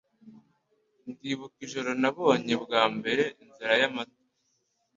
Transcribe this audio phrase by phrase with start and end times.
[1.09, 4.21] Ndibuka ijoro nabonye bwa mbere Inzira y'Amata.